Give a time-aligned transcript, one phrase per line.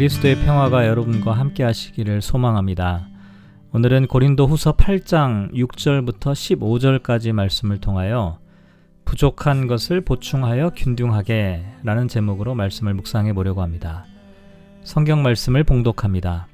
[0.00, 3.06] 그리스도의 평화가 여러분과 함께 하시기를 소망합니다.
[3.72, 6.32] 오늘은 고린도 후서 8장 6절부터
[7.02, 8.38] 15절까지 말씀을 통하여
[9.04, 14.06] 부족한 것을 보충하여 균등하게 라는 제목으로 말씀을 묵상해 보려고 합니다.
[14.84, 16.48] 성경 말씀을 봉독합니다.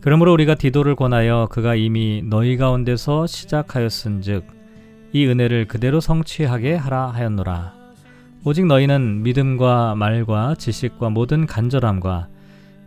[0.00, 4.46] 그러므로 우리가 디도를 권하여 그가 이미 너희 가운데서 시작하였은즉
[5.12, 7.77] 이 은혜를 그대로 성취하게 하라 하였노라.
[8.44, 12.28] 오직 너희는 믿음과 말과 지식과 모든 간절함과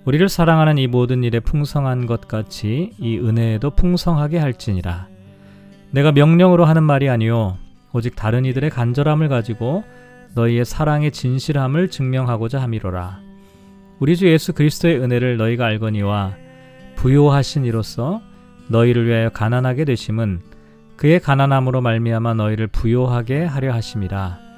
[0.05, 5.07] 우리를 사랑하는 이 모든 일에 풍성한 것 같이 이 은혜에도 풍성하게 할지니라.
[5.91, 7.57] 내가 명령으로 하는 말이 아니요
[7.93, 9.83] 오직 다른 이들의 간절함을 가지고
[10.35, 13.19] 너희의 사랑의 진실함을 증명하고자 함이로라.
[13.99, 16.35] 우리 주 예수 그리스도의 은혜를 너희가 알거니와
[16.95, 18.21] 부요하신 이로써
[18.69, 20.39] 너희를 위하여 가난하게 되심은
[20.95, 24.50] 그의 가난함으로 말미암아 너희를 부요하게 하려 하심이라.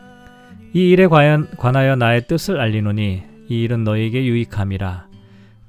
[0.76, 5.06] 이 일에 관하여 나의 뜻을 알리노니 이 일은 너희에게 유익함이라.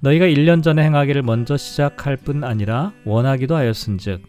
[0.00, 4.22] 너희가 1년 전에 행하기를 먼저 시작할 뿐 아니라 원하기도 하였은즉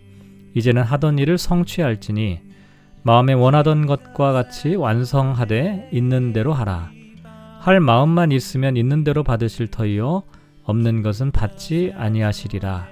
[0.54, 2.42] 이제는 하던 일을 성취할지니
[3.04, 6.92] 마음에 원하던 것과 같이 완성하되 있는 대로 하라.
[7.62, 10.24] 할 마음만 있으면 있는 대로 받으실 터이요
[10.66, 12.88] 없는 것은 받지 아니하시리라.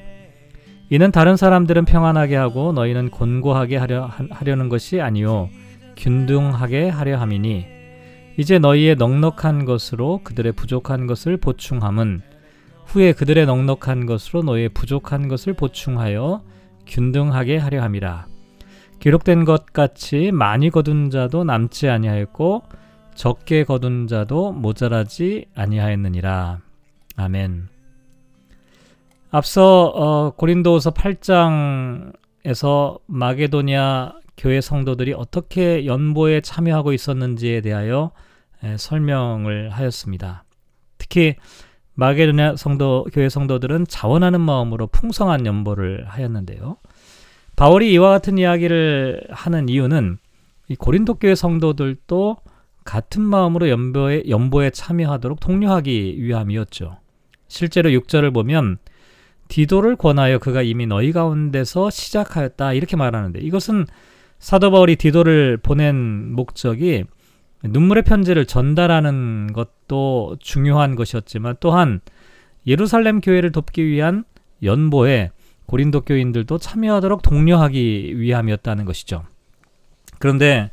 [0.90, 5.50] 이는 다른 사람들은 평안하게 하고 너희는 곤고하게 하려 하려는 것이 아니요
[5.98, 7.73] 균등하게 하려 함이니
[8.38, 12.22] 이제 너희의 넉넉한 것으로 그들의 부족한 것을 보충함은
[12.86, 16.42] 후에 그들의 넉넉한 것으로 너희의 부족한 것을 보충하여
[16.88, 18.28] 균등하게 하려 함이라.
[19.00, 22.64] 기록된 것 같이 많이 거둔 자도 남지 아니하였고
[23.16, 26.60] 적게 거둔 자도 모자라지 아니하였느니라.
[27.16, 27.70] 아멘.
[29.30, 38.12] 앞서 어, 고린도서 8장에서 마게도니아 교회 성도들이 어떻게 연보에 참여하고 있었는지에 대하여
[38.64, 40.44] 에, 설명을 하였습니다.
[40.98, 41.36] 특히
[41.96, 46.78] 마게도냐 성도 교회 성도들은 자원하는 마음으로 풍성한 연보를 하였는데요.
[47.56, 50.18] 바울이 이와 같은 이야기를 하는 이유는
[50.70, 52.38] 이 고린도 교회 성도들도
[52.84, 56.98] 같은 마음으로 연보에, 연보에 참여하도록 독려하기 위함이었죠.
[57.48, 58.80] 실제로 6절을 보면
[59.48, 63.86] 디도를 권하여 그가 이미 너희 가운데서 시작하였다 이렇게 말하는데 이것은
[64.44, 67.06] 사도 바울이 디도를 보낸 목적이
[67.64, 72.02] 눈물의 편지를 전달하는 것도 중요한 것이었지만 또한
[72.68, 74.26] 예루살렘 교회를 돕기 위한
[74.62, 75.32] 연보에
[75.66, 79.24] 고린도 교인들도 참여하도록 독려하기 위함이었다는 것이죠.
[80.20, 80.72] 그런데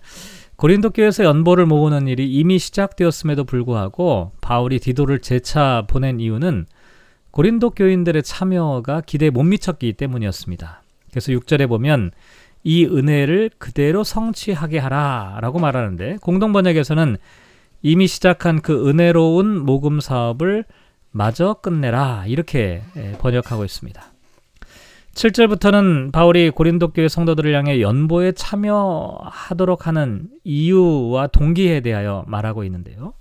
[0.56, 6.66] 고린도 교회에서 연보를 모으는 일이 이미 시작되었음에도 불구하고 바울이 디도를 재차 보낸 이유는
[7.30, 10.82] 고린도 교인들의 참여가 기대에 못 미쳤기 때문이었습니다.
[11.10, 12.10] 그래서 6절에 보면
[12.62, 17.16] 이 은혜를 그대로 성취하게 하라 라고 말하는데 공동 번역에서는
[17.82, 20.64] 이미 시작한 그 은혜로운 모금 사업을
[21.10, 22.82] 마저 끝내라 이렇게
[23.18, 24.02] 번역하고 있습니다.
[25.14, 33.14] 7절부터는 바울이 고린도 교회 성도들을 향해 연보에 참여하도록 하는 이유와 동기에 대하여 말하고 있는데요.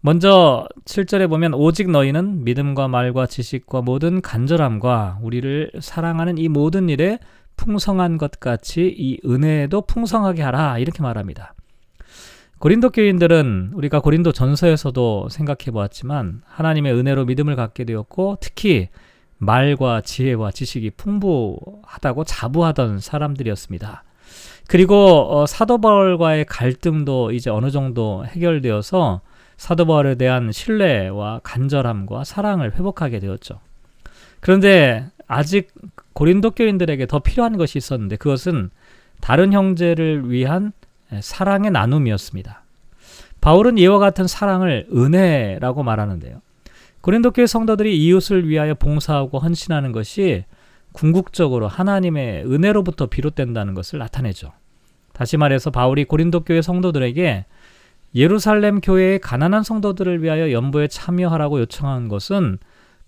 [0.00, 7.18] 먼저 7절에 보면 오직 너희는 믿음과 말과 지식과 모든 간절함과 우리를 사랑하는 이 모든 일에
[7.60, 11.54] 풍성한 것 같이 이 은혜에도 풍성하게 하라 이렇게 말합니다.
[12.58, 18.88] 고린도 교인들은 우리가 고린도 전서에서도 생각해 보았지만 하나님의 은혜로 믿음을 갖게 되었고 특히
[19.36, 24.04] 말과 지혜와 지식이 풍부하다고 자부하던 사람들이었습니다.
[24.68, 29.20] 그리고 어, 사도 바울과의 갈등도 이제 어느 정도 해결되어서
[29.56, 33.60] 사도 바울에 대한 신뢰와 간절함과 사랑을 회복하게 되었죠.
[34.40, 35.68] 그런데 아직
[36.20, 38.68] 고린도 교인들에게 더 필요한 것이 있었는데 그것은
[39.22, 40.72] 다른 형제를 위한
[41.18, 42.62] 사랑의 나눔이었습니다.
[43.40, 46.42] 바울은 이와 같은 사랑을 은혜라고 말하는데요.
[47.00, 50.44] 고린도 교회 성도들이 이웃을 위하여 봉사하고 헌신하는 것이
[50.92, 54.52] 궁극적으로 하나님의 은혜로부터 비롯된다는 것을 나타내죠.
[55.14, 57.46] 다시 말해서 바울이 고린도 교회 성도들에게
[58.14, 62.58] 예루살렘 교회의 가난한 성도들을 위하여 연보에 참여하라고 요청한 것은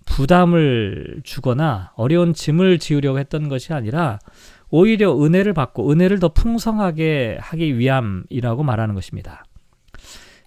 [0.06, 4.18] 부담을 주거나 어려운 짐을 지우려고 했던 것이 아니라
[4.70, 9.44] 오히려 은혜를 받고 은혜를 더 풍성하게 하기 위함이라고 말하는 것입니다.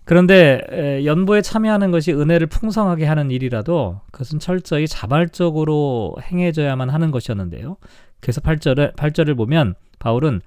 [0.04, 7.78] 그런데 연보에 참여하는 것이 은혜를 풍성하게 하는 일이라도 그것은 철저히 자발적으로 행해져야만 하는 것이었는데요.
[8.20, 10.42] 그래서 8절을, 8절을 보면 바울은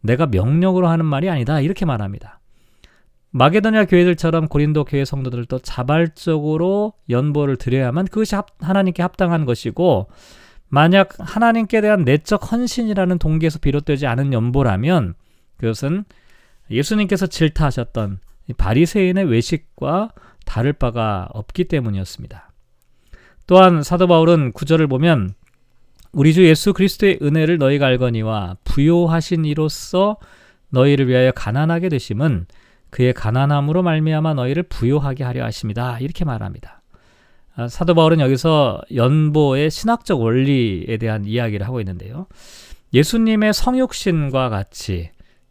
[0.00, 2.40] 내가 명령으로 하는 말이 아니다 이렇게 말합니다.
[3.36, 10.06] 마게도냐 교회들처럼 고린도 교회 성도들도 자발적으로 연보를 드려야만 그것이 합, 하나님께 합당한 것이고
[10.68, 15.14] 만약 하나님께 대한 내적 헌신이라는 동기에서 비롯되지 않은 연보라면
[15.56, 16.04] 그것은
[16.70, 18.20] 예수님께서 질타하셨던
[18.56, 20.12] 바리새인의 외식과
[20.44, 22.52] 다를 바가 없기 때문이었습니다.
[23.48, 25.34] 또한 사도 바울은 구절을 보면
[26.12, 30.18] 우리 주 예수 그리스도의 은혜를 너희가 알거니와 부요하신 이로써
[30.70, 32.46] 너희를 위하여 가난하게 되심은
[32.94, 35.98] 그의 가난함으로 말미암아 너희를 부요하게 하려 하십니다.
[35.98, 36.80] 이렇게 말합니다.
[37.56, 42.28] 아, 사도 바울은 여기서 연보의 신학적 원리에 대한 이야기를 하고 있는데요.
[42.92, 45.10] 예수님의 성육신과 같이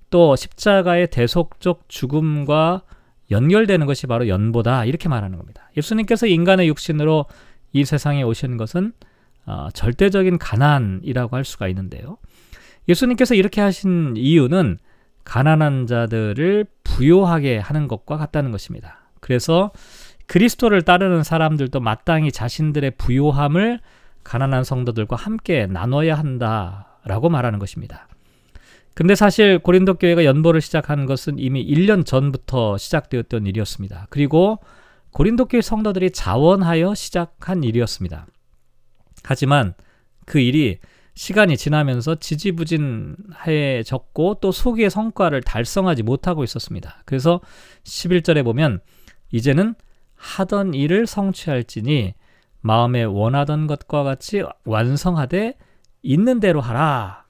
[0.09, 2.83] 또 십자가의 대속적 죽음과
[3.29, 5.69] 연결되는 것이 바로 연보다 이렇게 말하는 겁니다.
[5.75, 7.25] 예수님께서 인간의 육신으로
[7.73, 8.93] 이 세상에 오신 것은
[9.47, 12.19] 어, 절대적인 가난이라고 할 수가 있는데요.
[12.87, 14.77] 예수님께서 이렇게 하신 이유는
[15.25, 18.99] 가난한 자들을 부요하게 하는 것과 같다는 것입니다.
[19.19, 19.71] 그래서
[20.27, 23.79] 그리스도를 따르는 사람들도 마땅히 자신들의 부요함을
[24.23, 28.07] 가난한 성도들과 함께 나눠야 한다라고 말하는 것입니다.
[28.95, 34.07] 근데 사실 고린도 교회가 연보를 시작한 것은 이미 1년 전부터 시작되었던 일이었습니다.
[34.09, 34.59] 그리고
[35.11, 38.27] 고린도 교회 성도들이 자원하여 시작한 일이었습니다.
[39.23, 39.73] 하지만
[40.25, 40.79] 그 일이
[41.15, 43.17] 시간이 지나면서 지지부진해졌고
[44.41, 47.03] 또 소기의 성과를 달성하지 못하고 있었습니다.
[47.05, 47.39] 그래서
[47.83, 48.79] 11절에 보면
[49.31, 49.75] 이제는
[50.15, 52.15] 하던 일을 성취할지니
[52.61, 55.55] 마음에 원하던 것과 같이 완성하되
[56.01, 57.25] 있는 대로 하라.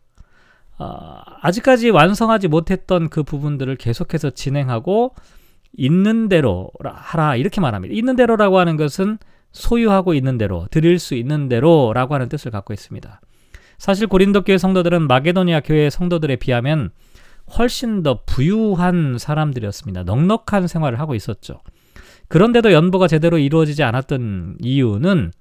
[0.77, 5.13] 어, 아직까지 완성하지 못했던 그 부분들을 계속해서 진행하고
[5.75, 7.93] 있는 대로 하라 이렇게 말합니다.
[7.93, 9.17] 있는 대로라고 하는 것은
[9.51, 13.21] 소유하고 있는 대로 드릴 수 있는 대로라고 하는 뜻을 갖고 있습니다.
[13.77, 16.91] 사실 고린도 교회 성도들은 마게도니아 교회 성도들에 비하면
[17.57, 20.03] 훨씬 더 부유한 사람들이었습니다.
[20.03, 21.61] 넉넉한 생활을 하고 있었죠.
[22.27, 25.31] 그런데도 연보가 제대로 이루어지지 않았던 이유는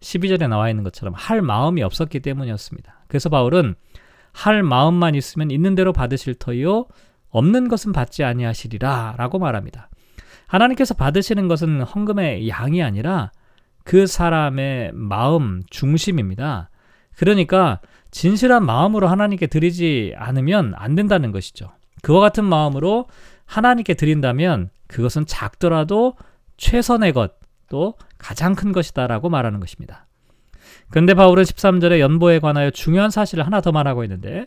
[0.00, 3.04] 12절에 나와 있는 것처럼 할 마음이 없었기 때문이었습니다.
[3.08, 3.74] 그래서 바울은
[4.32, 6.86] 할 마음만 있으면 있는 대로 받으실 터이요
[7.30, 9.88] 없는 것은 받지 아니하시리라 라고 말합니다.
[10.46, 13.30] 하나님께서 받으시는 것은 헌금의 양이 아니라
[13.84, 16.70] 그 사람의 마음 중심입니다.
[17.16, 17.80] 그러니까
[18.10, 21.70] 진실한 마음으로 하나님께 드리지 않으면 안 된다는 것이죠.
[22.02, 23.06] 그와 같은 마음으로
[23.46, 26.14] 하나님께 드린다면 그것은 작더라도
[26.56, 27.32] 최선의 것,
[27.68, 30.06] 또 가장 큰 것이다라고 말하는 것입니다.
[30.90, 34.46] 그런데 바울은 13절에 연보에 관하여 중요한 사실을 하나 더 말하고 있는데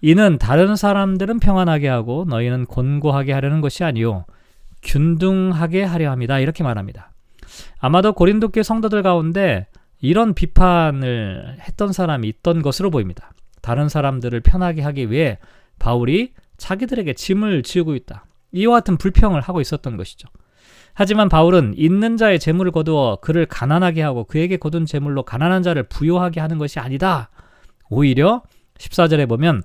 [0.00, 4.24] 이는 다른 사람들은 평안하게 하고 너희는 곤고하게 하려는 것이 아니요
[4.82, 6.38] 균등하게 하려 합니다.
[6.38, 7.12] 이렇게 말합니다.
[7.78, 9.66] 아마도 고린도교 성도들 가운데
[10.00, 13.32] 이런 비판을 했던 사람이 있던 것으로 보입니다.
[13.62, 15.38] 다른 사람들을 편하게 하기 위해
[15.78, 18.26] 바울이 자기들에게 짐을 지우고 있다.
[18.52, 20.28] 이와 같은 불평을 하고 있었던 것이죠.
[20.94, 26.40] 하지만 바울은 있는 자의 재물을 거두어 그를 가난하게 하고 그에게 거둔 재물로 가난한 자를 부요하게
[26.40, 27.28] 하는 것이 아니다.
[27.90, 28.42] 오히려
[28.78, 29.62] 14절에 보면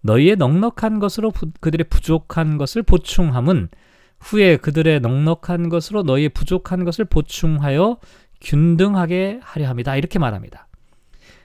[0.00, 3.68] 너희의 넉넉한 것으로 부, 그들의 부족한 것을 보충함은
[4.20, 7.98] 후에 그들의 넉넉한 것으로 너희의 부족한 것을 보충하여
[8.40, 9.96] 균등하게 하려 합니다.
[9.96, 10.68] 이렇게 말합니다.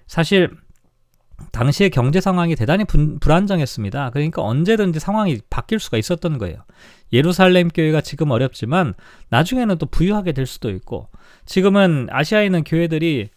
[0.07, 0.49] 사실
[1.51, 4.11] 당시의 경제 상황이 대단히 분, 불안정했습니다.
[4.11, 6.57] 그러니까 언제든지 상황이 바뀔 수가 있었던 거예요.
[7.13, 8.93] 예루살렘 교회가 지금 어렵지만
[9.29, 11.09] 나중에는 또 부유하게 될 수도 있고
[11.45, 13.29] 지금은 아시아에 있는 교회들이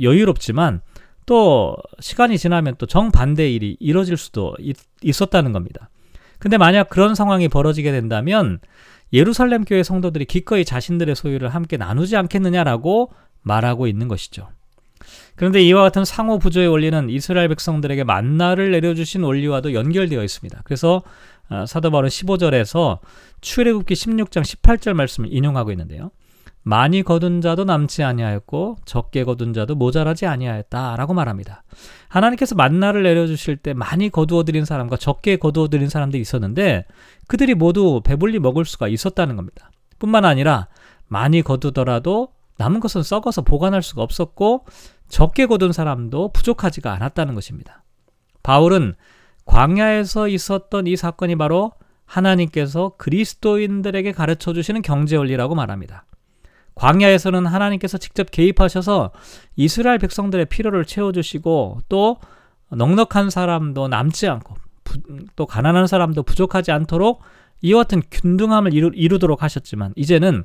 [0.00, 0.80] 여유롭지만
[1.26, 5.90] 또 시간이 지나면 또 정반대 일이 이뤄질 수도 있, 있었다는 겁니다.
[6.38, 8.60] 근데 만약 그런 상황이 벌어지게 된다면
[9.12, 14.48] 예루살렘 교회 성도들이 기꺼이 자신들의 소유를 함께 나누지 않겠느냐라고 말하고 있는 것이죠.
[15.34, 20.60] 그런데 이와 같은 상호 부조의 원리는 이스라엘 백성들에게 만나를 내려주신 원리와도 연결되어 있습니다.
[20.64, 21.02] 그래서
[21.48, 22.98] 어, 사도 바울은 15절에서
[23.40, 26.10] 출애굽기 16장 18절 말씀을 인용하고 있는데요.
[26.62, 31.64] 많이 거둔 자도 남지 아니하였고 적게 거둔 자도 모자라지 아니하였다라고 말합니다.
[32.08, 36.84] 하나님께서 만나를 내려주실 때 많이 거두어 드린 사람과 적게 거두어 드린 사람들이 있었는데
[37.28, 39.70] 그들이 모두 배불리 먹을 수가 있었다는 겁니다.
[39.98, 40.68] 뿐만 아니라
[41.08, 44.66] 많이 거두더라도 남은 것은 썩어서 보관할 수가 없었고
[45.08, 47.84] 적게 거둔 사람도 부족하지가 않았다는 것입니다.
[48.42, 48.94] 바울은
[49.46, 51.72] 광야에서 있었던 이 사건이 바로
[52.04, 56.04] 하나님께서 그리스도인들에게 가르쳐 주시는 경제 원리라고 말합니다.
[56.80, 59.10] 광야에서는 하나님께서 직접 개입하셔서
[59.54, 62.16] 이스라엘 백성들의 필요를 채워주시고 또
[62.70, 64.98] 넉넉한 사람도 남지 않고 부,
[65.36, 67.20] 또 가난한 사람도 부족하지 않도록
[67.60, 70.44] 이와 같은 균등함을 이루, 이루도록 하셨지만 이제는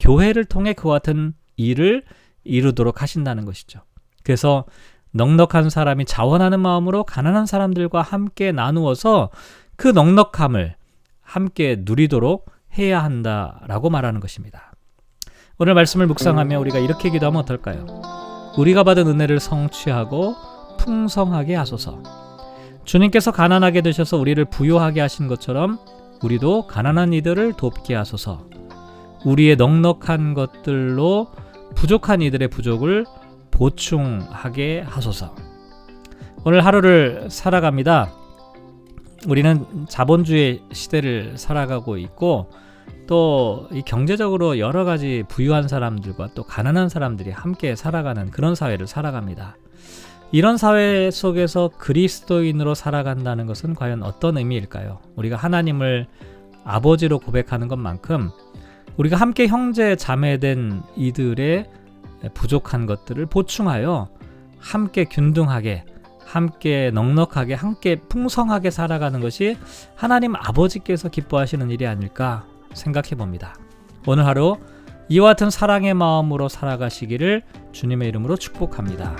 [0.00, 2.04] 교회를 통해 그와 같은 일을
[2.44, 3.80] 이루도록 하신다는 것이죠.
[4.22, 4.66] 그래서
[5.12, 9.30] 넉넉한 사람이 자원하는 마음으로 가난한 사람들과 함께 나누어서
[9.76, 10.76] 그 넉넉함을
[11.22, 14.69] 함께 누리도록 해야 한다라고 말하는 것입니다.
[15.62, 17.84] 오늘 말씀을 묵상하며 우리가 이렇게 기도하면 어떨까요?
[18.56, 20.34] 우리가 받은 은혜를 성취하고
[20.78, 22.02] 풍성하게 하소서.
[22.86, 25.78] 주님께서 가난하게 되셔서 우리를 부유하게 하신 것처럼
[26.22, 28.46] 우리도 가난한 이들을 돕게 하소서.
[29.26, 31.28] 우리의 넉넉한 것들로
[31.74, 33.04] 부족한 이들의 부족을
[33.50, 35.34] 보충하게 하소서.
[36.46, 38.10] 오늘 하루를 살아갑니다.
[39.28, 42.50] 우리는 자본주의 시대를 살아가고 있고
[43.10, 49.56] 또 이 경제적으로 여러 가지 부유한 사람들과 또 가난한 사람들이 함께 살아가는 그런 사회를 살아갑니다.
[50.30, 55.00] 이런 사회 속에서 그리스도인으로 살아간다는 것은 과연 어떤 의미일까요?
[55.16, 56.06] 우리가 하나님을
[56.64, 58.30] 아버지로 고백하는 것만큼
[58.96, 61.68] 우리가 함께 형제 자매된 이들의
[62.34, 64.08] 부족한 것들을 보충하여
[64.60, 65.84] 함께 균등하게
[66.24, 69.56] 함께 넉넉하게 함께 풍성하게 살아가는 것이
[69.96, 73.54] 하나님 아버지께서 기뻐하시는 일이 아닐까 생각해 봅니다.
[74.06, 74.56] 오늘 하루
[75.08, 79.16] 이와 같은 사랑의 마음으로 살아가시기를 주님의 이름으로 축복합니다.